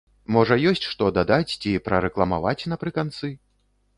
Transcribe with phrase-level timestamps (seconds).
[0.35, 3.33] Можа, ёсць, што дадаць, ці прарэкламаваць напрыканцы?